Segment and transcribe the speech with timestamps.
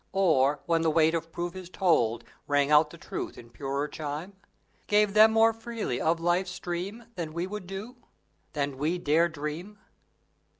[0.13, 4.33] Or, when the weight of proof is told, Rang out the truth in purer chime?
[4.87, 7.97] Gave they more freely of life's stream Than we would do?
[8.53, 9.77] than we dare dream?